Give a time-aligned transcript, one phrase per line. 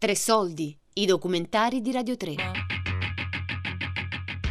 [0.00, 2.34] Tre soldi, i documentari di Radio 3.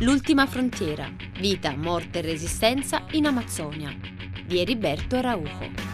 [0.02, 3.90] L'ultima frontiera, vita, morte e resistenza in Amazzonia,
[4.46, 5.89] di Eriberto Araujo.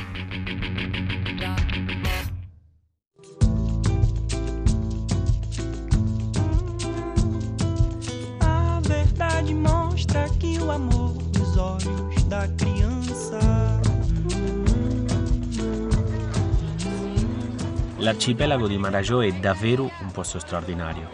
[18.05, 21.09] L'arcipelago di Marajó è davvero un posto straordinario.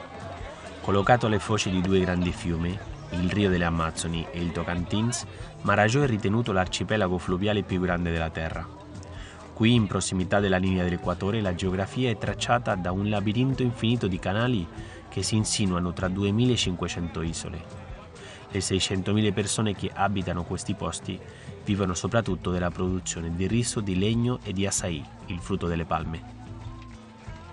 [0.82, 2.78] Collocato alle foci di due grandi fiumi,
[3.12, 5.26] il Rio delle Amazzoni e il Tocantins,
[5.62, 8.68] Marajó è ritenuto l'arcipelago fluviale più grande della Terra.
[9.54, 14.20] Qui, in prossimità della linea dell'equatore, la geografia è tracciata da un labirinto infinito di
[14.20, 14.68] canali
[15.08, 17.64] che si insinuano tra 2500 isole.
[18.52, 21.18] Le 600.000 persone che abitano questi posti
[21.64, 26.41] vivono soprattutto della produzione di riso, di legno e di açaí, il frutto delle palme.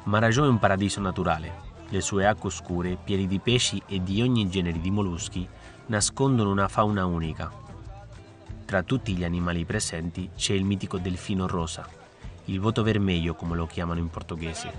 [0.08, 1.52] Marajó è un paradiso naturale.
[1.90, 5.46] Le sue acque scure, piene di pesci e di ogni genere di molluschi,
[5.86, 7.52] nascondono una fauna unica.
[8.64, 11.86] Tra tutti gli animali presenti c'è il mitico delfino rosa,
[12.46, 14.72] il voto vermelho come lo chiamano in portoghese.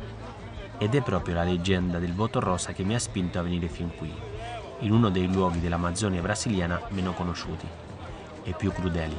[0.80, 3.96] Ed è proprio la leggenda del voto rosa che mi ha spinto a venire fin
[3.96, 4.12] qui,
[4.80, 7.68] in uno dei luoghi dell'Amazzonia brasiliana meno conosciuti
[8.46, 9.16] e più crudeli.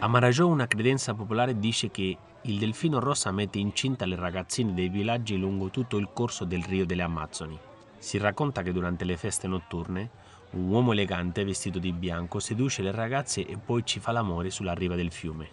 [0.00, 4.88] A Marajó una credenza popolare dice che il delfino rosa mette incinta le ragazzine dei
[4.88, 7.58] villaggi lungo tutto il corso del Rio delle Amazzoni.
[7.98, 10.10] Si racconta che durante le feste notturne
[10.50, 14.72] un uomo elegante vestito di bianco seduce le ragazze e poi ci fa l'amore sulla
[14.72, 15.48] riva del fiume.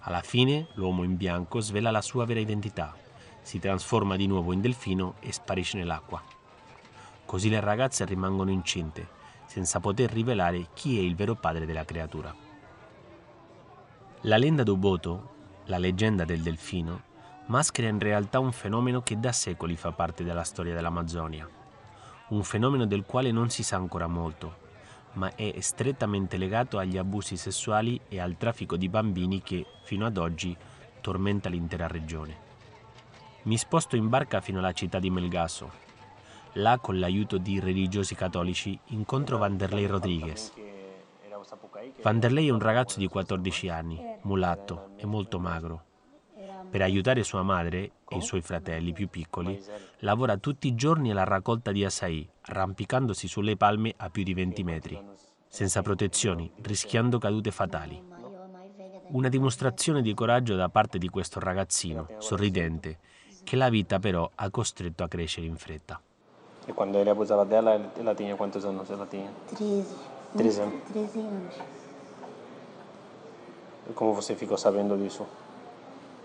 [0.00, 2.96] Alla fine l'uomo in bianco svela la sua vera identità,
[3.42, 6.22] si trasforma di nuovo in delfino e sparisce nell'acqua.
[7.26, 9.06] Così le ragazze rimangono incinte,
[9.44, 12.41] senza poter rivelare chi è il vero padre della creatura.
[14.26, 15.30] La lenda d'Uboto,
[15.64, 17.02] la leggenda del delfino,
[17.46, 21.48] maschera in realtà un fenomeno che da secoli fa parte della storia dell'Amazzonia.
[22.28, 24.58] Un fenomeno del quale non si sa ancora molto,
[25.14, 30.16] ma è strettamente legato agli abusi sessuali e al traffico di bambini che, fino ad
[30.16, 30.56] oggi,
[31.00, 32.36] tormenta l'intera regione.
[33.42, 35.68] Mi sposto in barca fino alla città di Melgaso.
[36.52, 40.52] Là, con l'aiuto di religiosi cattolici, incontro Vanderlei Rodriguez,
[42.02, 45.84] Vanderlei è un ragazzo di 14 anni, mulatto e molto magro.
[46.70, 49.62] Per aiutare sua madre e i suoi fratelli più piccoli,
[49.98, 54.62] lavora tutti i giorni alla raccolta di açaí, arrampicandosi sulle palme a più di 20
[54.64, 55.00] metri,
[55.48, 58.02] senza protezioni, rischiando cadute fatali.
[59.08, 62.98] Una dimostrazione di coraggio da parte di questo ragazzino, sorridente,
[63.44, 66.00] che la vita però ha costretto a crescere in fretta.
[66.64, 69.30] E quando ele abusava dela, ela tinha quantos anos ela tinha?
[69.48, 70.11] 13.
[70.36, 70.82] Treze anos.
[70.92, 71.54] 13 anos.
[73.90, 75.26] E como você ficou sabendo disso?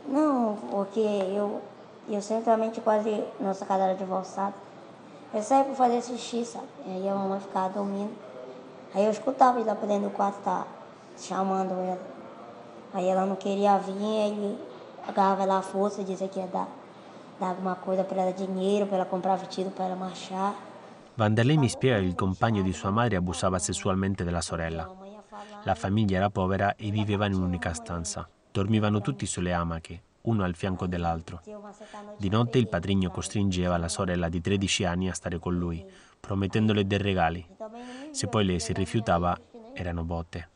[0.07, 1.61] Não, porque eu,
[2.07, 4.53] eu certamente quase nossa casa era divorçada.
[5.33, 6.67] Eu saía para fazer xixi, sabe?
[6.85, 8.13] Aí a mamãe ficava dormindo.
[8.95, 10.65] Aí eu escutava ele lá pra dentro do quarto tá
[11.17, 11.99] chamando ela.
[12.93, 14.59] Aí ela não queria vir, aí ele
[15.05, 16.69] agarrava ela à força, dizia que ia dar,
[17.37, 20.55] dar alguma coisa para ela, dinheiro, para ela comprar vestido para ela marchar.
[21.17, 24.87] Vanderlei mi spiega che il compagno di sua madre abusava sessualmente della sorella.
[25.63, 28.29] La famiglia era povera e viveva in un'unica stanza.
[28.51, 31.41] Dormivano tutti sulle amache, uno al fianco dell'altro.
[32.19, 35.83] Di notte il padrigno costringeva la sorella di 13 anni a stare con lui,
[36.19, 37.43] promettendole dei regali.
[38.11, 39.35] Se poi lei si rifiutava,
[39.73, 40.49] erano botte.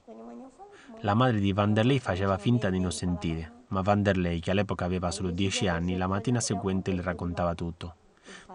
[1.00, 5.32] La madre di Vanderlei faceva finta di non sentire, ma Vanderlei, che all'epoca aveva solo
[5.32, 7.96] 10 anni, la mattina seguente le raccontava tutto.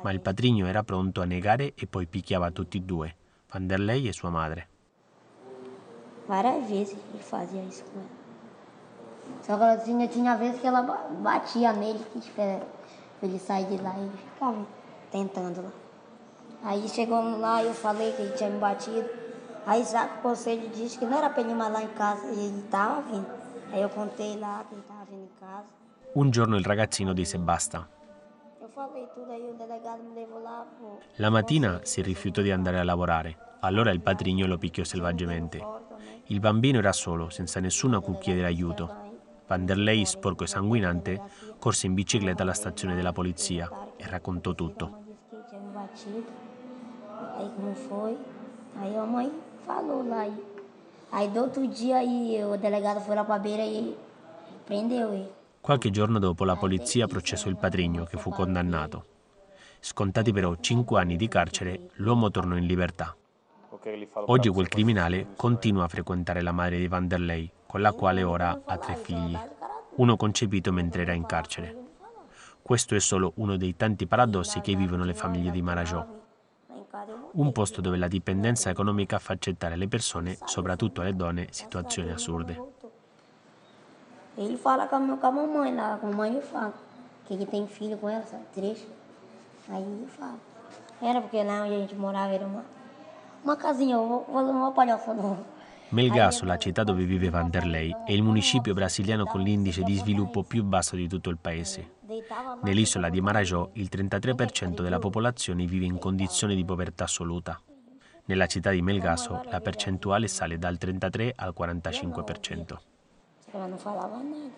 [0.03, 3.15] Ma il padrigno era pronto a negare e poi picchiava tutti e due,
[3.51, 4.67] Vanderlei e sua madre.
[6.29, 8.17] Várias vezes ele fazia isso com ela.
[9.43, 12.67] Só que tinha, tinha vezes que ela ba- batia nele, que espera
[13.19, 14.67] pra ele sair de lá e ele ficava
[15.11, 15.71] tentando lá.
[16.65, 19.09] Aí chegou lá, eu falei que ele tinha me batido.
[19.67, 22.47] Aí sabe, o conselho disse que não era pra ele mais lá em casa e
[22.47, 23.27] ele tava vindo.
[23.73, 25.67] Aí eu contei lá que ele tava vindo em casa.
[26.15, 27.87] Un giorno il ragazzino disse basta.
[31.17, 33.37] La mattina si rifiutò di andare a lavorare.
[33.61, 35.65] Allora il padrigno lo picchiò selvaggiamente.
[36.27, 38.95] Il bambino era solo, senza nessuno a cui chiedere aiuto.
[39.47, 41.23] Vanderlei, sporco e sanguinante,
[41.59, 45.05] corse in bicicletta alla stazione della polizia e raccontò tutto.
[47.39, 48.17] Aí como foi?
[48.81, 49.31] Aí a mãe
[49.65, 50.27] falou lá.
[51.13, 53.97] Aí do outro dia aí, o delegado foi lá pra beira e
[54.67, 55.36] prendeu ele.
[55.67, 59.05] Qualche giorno dopo la polizia processò il padrigno che fu condannato.
[59.81, 63.17] Scontati però cinque anni di carcere, l'uomo tornò in libertà.
[64.27, 68.79] Oggi quel criminale continua a frequentare la madre di Vanderlei, con la quale ora ha
[68.79, 69.37] tre figli,
[69.97, 71.77] uno concepito mentre era in carcere.
[72.63, 76.07] Questo è solo uno dei tanti paradossi che vivono le famiglie di Marajò.
[77.33, 82.75] Un posto dove la dipendenza economica fa accettare alle persone, soprattutto alle donne, situazioni assurde.
[84.37, 86.75] Ele fala com a, com a mamãe lá, com a mãe fala.
[87.27, 88.45] Que, que tem filho com ela, sabe?
[88.55, 88.87] Triste.
[89.69, 90.39] Aí ele fala.
[91.01, 92.65] Era porque lá onde a gente morava era uma,
[93.43, 95.39] uma casinha, eu fazer uma palhaça não.
[95.89, 100.65] Melgaso, la città dove vive Vanderlei, è il municipio brasiliano con l'indice di sviluppo più
[100.65, 101.95] basso di tutto il paese.
[102.63, 107.61] Nell'isola di Marajó il 33% della popolazione vive in condizioni di povertà assoluta.
[108.25, 112.96] Nella città di Melgaso la percentuale sale dal 33 al 45%.
[113.53, 114.51] Ela não falava nada.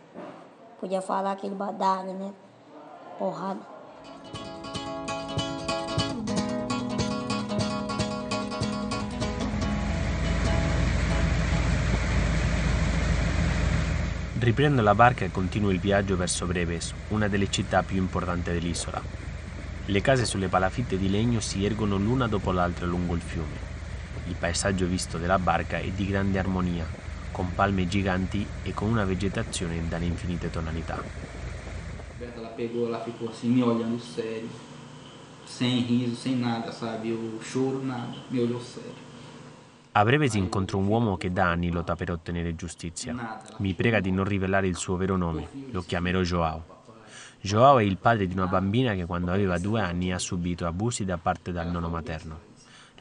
[0.81, 2.32] Podia falar aquele badalho, né?
[3.19, 3.61] Porrada.
[14.40, 19.02] Riprendo la barca e continuo il viaggio verso Breves, una delle città più importanti dell'isola.
[19.84, 23.67] Le case sulle palafitte di legno si ergono l'una dopo l'altra lungo il fiume.
[24.29, 26.87] Il paesaggio visto dalla barca è di grande armonia,
[27.30, 31.02] con palme giganti e con una vegetazione dalle infinite tonalità.
[32.19, 34.48] Berta, ela pegou, ela ficou assim me olhando sério,
[35.44, 37.12] sem riso, sem nada, sabe?
[37.12, 39.06] O choro, nada, me olhou sério.
[39.92, 43.40] A breve si incontro un uomo che da anni lotta per ottenere giustizia.
[43.58, 46.76] Mi prega di non rivelare il suo vero nome, lo chiamerò Joao.
[47.40, 51.04] Joao è il padre di una bambina che quando aveva due anni ha subito abusi
[51.04, 52.47] da parte dal nonno materno.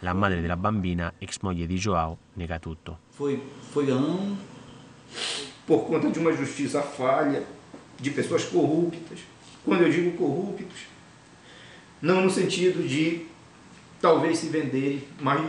[0.02, 3.00] La madre della bambina, ex moglie di Joao, nega tutto.
[3.10, 3.42] Foi,
[3.72, 4.38] foi ano
[5.66, 7.44] por conta de uma justiça falha,
[8.00, 9.20] de pessoas corruptas.
[9.64, 10.86] Quando eu digo corruptos,
[12.02, 13.26] não no sentido de
[14.00, 15.42] talvez se venderem, mas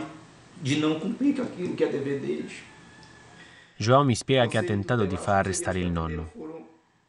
[0.61, 2.53] de não cumprir aquilo que é dever deles.
[3.77, 6.31] Joao mi spiega che ha tentato di far arrestare il nonno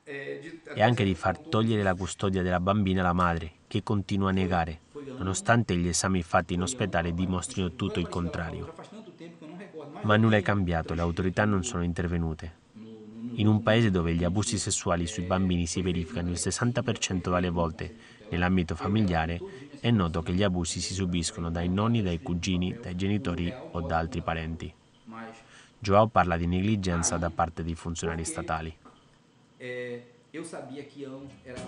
[0.05, 4.81] e anche di far togliere la custodia della bambina alla madre, che continua a negare,
[5.19, 8.73] nonostante gli esami fatti in ospedale dimostrino tutto il contrario.
[10.03, 12.59] Ma nulla è cambiato, le autorità non sono intervenute.
[13.35, 17.95] In un paese dove gli abusi sessuali sui bambini si verificano il 60% delle volte
[18.31, 19.41] nell'ambito familiare,
[19.81, 23.99] è noto che gli abusi si subiscono dai nonni, dai cugini, dai genitori o da
[23.99, 24.73] altri parenti.
[25.79, 28.77] Joao parla di negligenza da parte dei funzionari statali.
[30.33, 31.59] Eu sabia que Ão era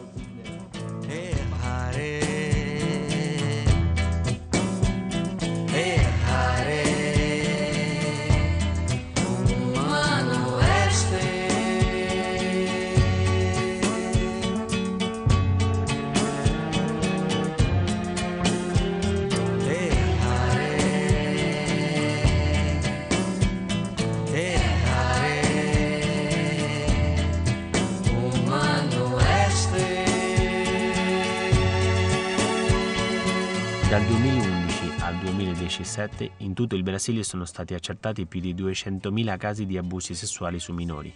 [35.62, 40.58] 2017 in tutto il Brasile sono stati accertati più di 200.000 casi di abusi sessuali
[40.58, 41.14] su minori.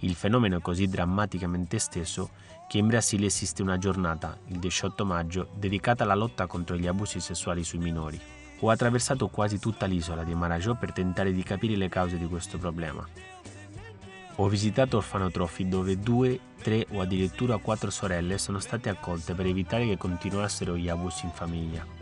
[0.00, 2.30] Il fenomeno è così drammaticamente esteso
[2.68, 7.20] che in Brasile esiste una giornata, il 18 maggio, dedicata alla lotta contro gli abusi
[7.20, 8.18] sessuali sui minori.
[8.60, 12.58] Ho attraversato quasi tutta l'isola di Marajó per tentare di capire le cause di questo
[12.58, 13.06] problema.
[14.36, 19.86] Ho visitato orfanotrofi dove due, tre o addirittura quattro sorelle sono state accolte per evitare
[19.86, 21.99] che continuassero gli abusi in famiglia.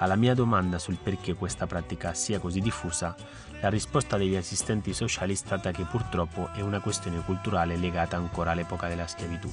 [0.00, 3.16] Alla mia domanda sul perché questa pratica sia così diffusa,
[3.60, 8.52] la risposta degli assistenti sociali è stata che purtroppo è una questione culturale legata ancora
[8.52, 9.50] all'epoca della schiavitù,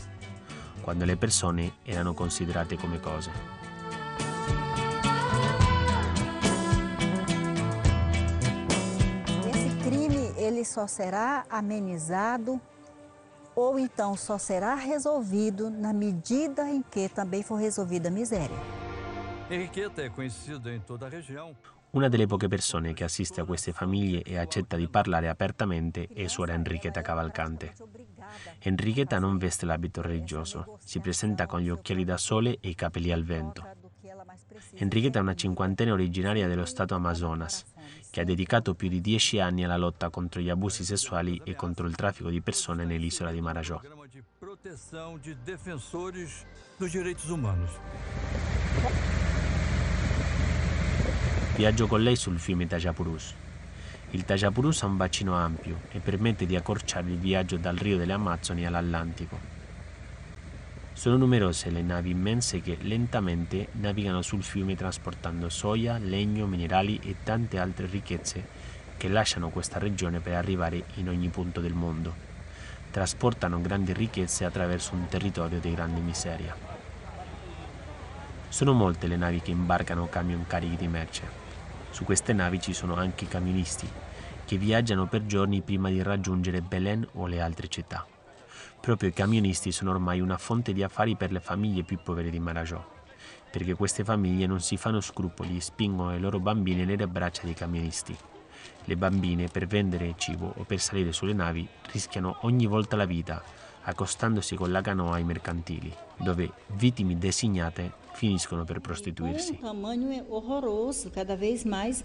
[0.82, 3.32] quando le persone erano considerate come cose.
[9.50, 12.62] Esse crime ele só será amenizado
[13.56, 18.85] ou então só será resolvido na medida em que também for resolvida a miséria.
[19.48, 21.56] Henriqueta é conhecida em toda a região.
[21.92, 26.28] Una delle poche persone che assiste a queste famiglie e accetta di parlare apertamente è
[26.28, 27.74] suora Enrichetta Cavalcante.
[28.60, 33.12] Enrichetta non veste l'abito religioso, si presenta con gli occhiali da sole e i capelli
[33.12, 33.64] al vento.
[34.74, 37.64] Enrichetta è una cinquantenne originaria dello stato Amazonas,
[38.10, 41.86] che ha dedicato più di dieci anni alla lotta contro gli abusi sessuali e contro
[41.88, 43.80] il traffico di persone nell'isola di Marajó.
[43.80, 46.46] Programa de proteção de defensores
[46.78, 47.70] dos direitos humanos.
[51.56, 53.34] Viaggio con lei sul fiume Tajapurus.
[54.12, 58.12] Il Tajapurus ha un bacino ampio e permette di accorciare il viaggio dal Rio delle
[58.12, 59.40] Amazzoni all'Atlantico.
[60.92, 67.16] Sono numerose le navi immense che lentamente navigano sul fiume trasportando soia, legno, minerali e
[67.24, 68.46] tante altre ricchezze
[68.98, 72.14] che lasciano questa regione per arrivare in ogni punto del mondo.
[72.92, 76.54] Trasportano grandi ricchezze attraverso un territorio di grande miseria.
[78.50, 81.45] Sono molte le navi che imbarcano camion carichi di merce.
[81.96, 83.88] Su queste navi ci sono anche i camionisti,
[84.44, 88.06] che viaggiano per giorni prima di raggiungere Belen o le altre città.
[88.82, 92.38] Proprio i camionisti sono ormai una fonte di affari per le famiglie più povere di
[92.38, 92.86] Marajò,
[93.50, 97.54] perché queste famiglie non si fanno scrupoli e spingono le loro bambine nelle braccia dei
[97.54, 98.14] camionisti.
[98.84, 103.42] Le bambine, per vendere cibo o per salire sulle navi, rischiano ogni volta la vita,
[103.86, 109.52] accostandosi con la canoa ai mercantili, dove vittime designate finiscono per prostituirsi.
[109.54, 112.04] O tamanho é horroroso, cada vez mais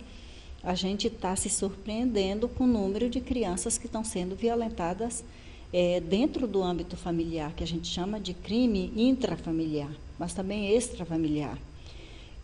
[0.62, 5.24] a gente está se surpreendendo com o número de crianças que estão sendo violentadas
[5.72, 11.56] é, dentro do âmbito familiar, que a gente chama de crime intrafamiliar, mas também extrafamiliar.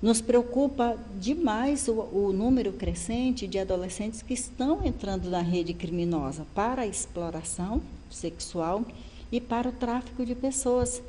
[0.00, 6.46] Nos preocupa demais o, o, número crescente de adolescentes que estão entrando na rede criminosa
[6.54, 8.84] para exploração sexual
[9.30, 11.02] e para o tráfico de pessoas.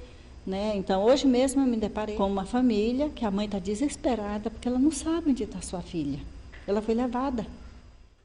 [0.46, 0.78] Né?
[0.78, 4.68] Então, hoje mesmo eu me deparei com uma família que a mãe está desesperada porque
[4.68, 6.20] ela não sabe onde está sua filha.
[6.66, 7.46] Ela foi levada.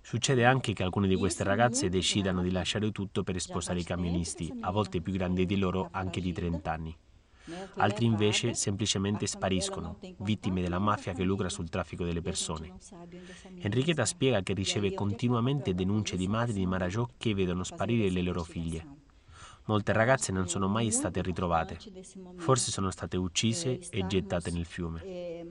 [0.04, 4.52] Succede anche che alcune di queste ragazze decidano di lasciare tutto per sposare i camionisti,
[4.60, 6.96] a volte più grandi di loro anche di 30 anni.
[7.76, 12.72] Altri invece semplicemente spariscono, vittime della mafia che lucra sul traffico delle persone.
[13.58, 18.42] Enrichetta spiega che riceve continuamente denunce di madri di Marajò che vedono sparire le loro
[18.44, 19.01] figlie.
[19.66, 21.78] Molte ragazze non sono mai state ritrovate,
[22.36, 25.44] forse sono state uccise e gettate nel fiume.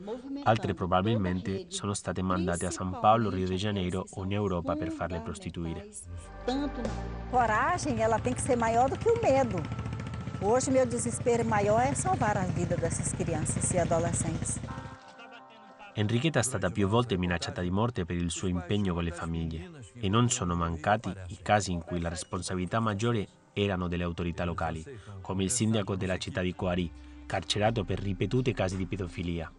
[0.43, 4.91] Altre probabilmente sono state mandate a San Paolo, Rio de Janeiro o in Europa per
[4.91, 5.89] farle prostituire.
[7.29, 9.61] Coragem, ela tem que ser maior do que o medo.
[10.41, 14.59] Hoje meu desespero maior é salvar a vida dessas crianças e adolescentes.
[15.93, 19.69] Enrichetta è stata più volte minacciata di morte per il suo impegno con le famiglie
[19.93, 24.83] e non sono mancati i casi in cui la responsabilità maggiore erano delle autorità locali,
[25.21, 26.91] come il sindaco della città di Coari,
[27.25, 29.51] carcerato per ripetute casi di pedofilia.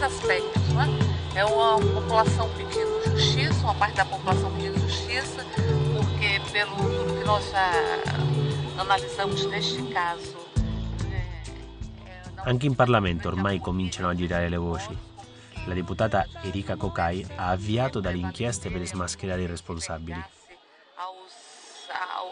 [0.00, 1.44] Aspectos, não é?
[1.44, 5.44] Uma população pedindo justiça, uma parte da população pedindo justiça,
[6.58, 7.70] pelo tudo que nós já
[8.80, 10.36] analizzamos neste caso.
[12.44, 14.96] Anche in Parlamento ormai cominciano a girare le voci.
[15.66, 20.20] La deputata Erika Kokai ha avviato delle inchieste per smascherare i responsabili.
[20.96, 21.14] Ao,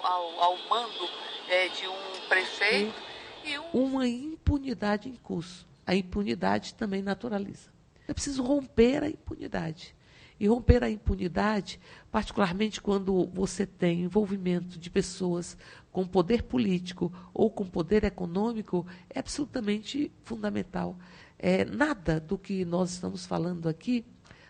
[0.02, 1.09] ao, ao mando
[1.49, 3.00] é, de um prefeito
[3.45, 3.85] e um...
[3.85, 5.64] Uma impunidade em curso.
[5.87, 7.71] A impunidade também naturaliza.
[8.09, 9.95] É preciso romper a impunidade.
[10.38, 15.57] E romper a impunidade, particularmente quando você tem envolvimento de pessoas
[15.90, 20.97] com poder político ou com poder econômico, é absolutamente fundamental.
[21.38, 24.05] É, nada do que nós estamos falando aqui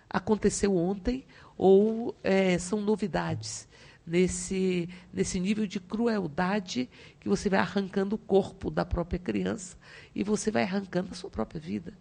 [0.09, 1.25] aconteceu ontem
[1.57, 3.69] ou é, são novidades
[4.07, 6.89] nesse, nesse nível de crueldade
[7.19, 9.77] que você vai arrancando o corpo da própria criança
[10.15, 11.93] e você vai arrancando a sua própria vida.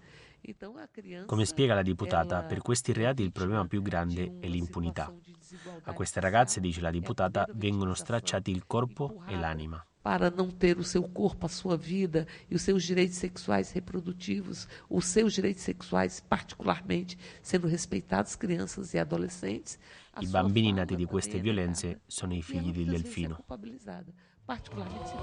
[1.25, 5.11] Come spiega la deputata, per questi reati il problema più grande è l'impunità.
[5.83, 9.83] A queste ragazze, dice la deputata, vengono stracciati il corpo e l'anima.
[10.05, 14.67] Para não ter o seu corpo, a sua vida e os seus direitos sexuais reprodutivos,
[14.87, 19.79] os seus direitos sexuais particularmente sendo respeitados, crianças e adolescentes.
[20.21, 23.43] I bambini nati di queste violenze sono i figli di Delfino.
[24.45, 25.13] Particolarmente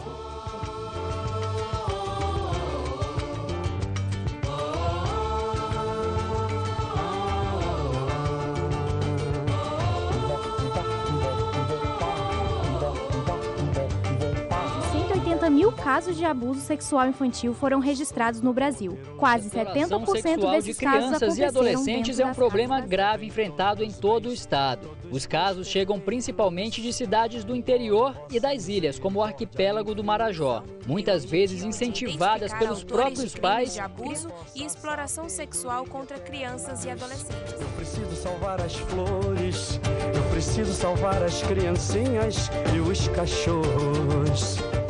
[15.53, 18.99] mil casos de abuso sexual infantil foram registrados no Brasil.
[19.17, 24.31] Quase 70% desses de casos crianças e adolescentes é um problema grave enfrentado em todo
[24.31, 24.91] o estado.
[25.11, 30.03] Os casos chegam principalmente de cidades do interior e das ilhas, como o arquipélago do
[30.03, 33.75] Marajó, muitas vezes incentivadas pelos próprios pais.
[33.75, 37.61] de abuso e exploração sexual contra crianças e adolescentes.
[37.61, 39.79] Eu preciso salvar as flores,
[40.15, 44.82] eu preciso salvar as criancinhas e os cachorros.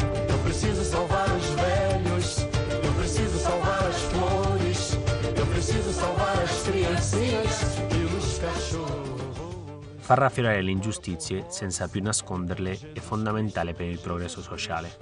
[0.63, 2.39] Preciso salvar os velhos,
[2.85, 4.97] eu preciso salvar as flores,
[5.37, 9.97] eu preciso salvar as criancinhas e os cachorros.
[9.99, 14.97] Far raffinare le ingiustizie senza più nasconderle è fondamentale per il progresso sociale.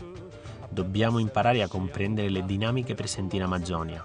[0.71, 4.03] Dobbiamo imparare a comprendere le dinamiche presenti in Amazzonia,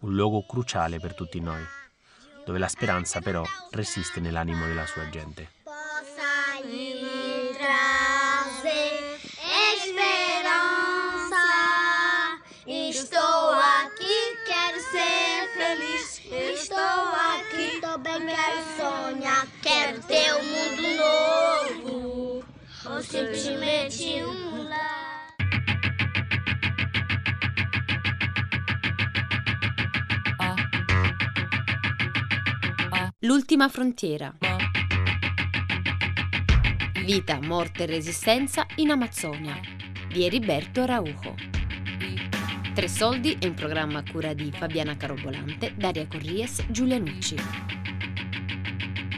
[0.00, 1.62] un luogo cruciale per tutti noi,
[2.44, 5.63] dove la speranza però resiste nell'animo della sua gente.
[19.64, 22.44] Quero ter um mundo novo,
[22.84, 25.34] ou simplesmente um lar.
[33.20, 34.36] L'ultima frontiera.
[37.06, 39.58] Vita, morte e resistenza in Amazzonia
[40.08, 41.34] di Eriberto Araujo.
[42.74, 47.63] Tre soldi è un programma a cura di Fabiana Carobolante, Daria Corries, Giulia Nucci.